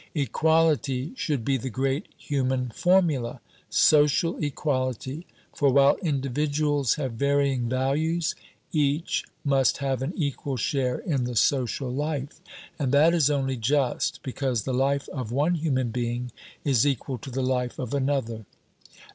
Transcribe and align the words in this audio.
Equality 0.15 1.13
should 1.15 1.45
be 1.45 1.57
the 1.57 1.69
great 1.69 2.07
human 2.17 2.71
formula 2.71 3.39
social 3.69 4.43
equality, 4.43 5.27
for 5.53 5.71
while 5.71 5.95
individuals 5.97 6.95
have 6.95 7.11
varying 7.13 7.69
values, 7.69 8.33
each 8.73 9.25
must 9.45 9.77
have 9.77 10.01
an 10.01 10.13
equal 10.15 10.57
share 10.57 10.97
in 10.97 11.25
the 11.25 11.35
social 11.35 11.91
life; 11.93 12.41
and 12.79 12.91
that 12.91 13.13
is 13.13 13.29
only 13.29 13.57
just, 13.57 14.21
because 14.23 14.63
the 14.63 14.73
life 14.73 15.07
of 15.09 15.31
one 15.31 15.53
human 15.53 15.91
being 15.91 16.31
is 16.63 16.87
equal 16.87 17.19
to 17.19 17.29
the 17.29 17.43
life 17.43 17.77
of 17.77 17.93
another. 17.93 18.47